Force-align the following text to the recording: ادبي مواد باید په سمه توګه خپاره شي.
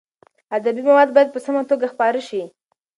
ادبي 0.57 0.81
مواد 0.89 1.09
باید 1.15 1.29
په 1.33 1.39
سمه 1.45 1.61
توګه 1.69 1.85
خپاره 1.93 2.21
شي. 2.27 2.41